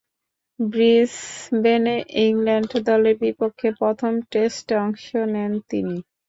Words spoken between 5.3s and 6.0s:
নেন তিনি।